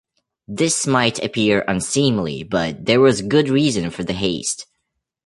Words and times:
This 0.47 0.87
might 0.87 1.23
appear 1.23 1.63
unseemly, 1.67 2.41
but 2.41 2.85
there 2.87 2.99
was 2.99 3.21
good 3.21 3.49
reason 3.49 3.91
for 3.91 4.03
the 4.03 4.13
haste. 4.13 4.65